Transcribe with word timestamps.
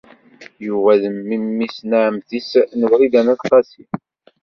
Yuba 0.65 0.91
d 1.01 1.03
memmi-s 1.11 1.77
n 1.89 1.91
ɛemmti-s 2.05 2.51
n 2.79 2.81
Wrida 2.91 3.21
n 3.25 3.31
At 3.33 3.41
Qasi 3.49 3.81
Muḥ. 3.89 4.01